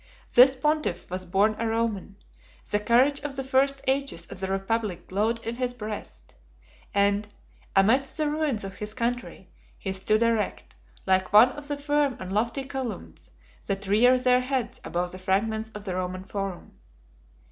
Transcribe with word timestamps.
This 0.33 0.55
pontiff 0.55 1.07
was 1.11 1.25
born 1.25 1.55
a 1.59 1.67
Roman; 1.67 2.15
the 2.71 2.79
courage 2.79 3.19
of 3.19 3.35
the 3.35 3.43
first 3.43 3.81
ages 3.85 4.25
of 4.31 4.39
the 4.39 4.47
republic 4.47 5.07
glowed 5.07 5.37
in 5.45 5.57
his 5.57 5.75
breast; 5.75 6.33
and, 6.91 7.27
amidst 7.75 8.17
the 8.17 8.27
ruins 8.27 8.63
of 8.63 8.77
his 8.77 8.95
country, 8.95 9.51
he 9.77 9.93
stood 9.93 10.23
erect, 10.23 10.73
like 11.05 11.31
one 11.31 11.49
of 11.51 11.67
the 11.67 11.77
firm 11.77 12.17
and 12.19 12.33
lofty 12.33 12.63
columns 12.63 13.29
that 13.67 13.85
rear 13.85 14.17
their 14.17 14.41
heads 14.41 14.81
above 14.83 15.11
the 15.11 15.19
fragments 15.19 15.69
of 15.75 15.85
the 15.85 15.93
Roman 15.93 16.23
forum. 16.23 16.79